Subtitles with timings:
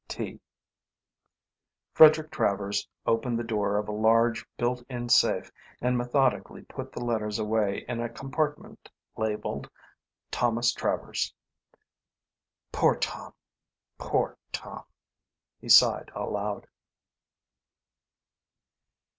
[0.09, 0.39] "B.P.T."
[1.93, 7.05] Frederick Travers opened the door of a large, built in safe and methodically put the
[7.05, 9.69] letters away in a compartment labelled
[10.31, 11.31] "Thomas Travers."
[12.71, 13.35] "Poor Tom!
[13.99, 14.85] Poor Tom!"
[15.59, 16.65] he sighed aloud.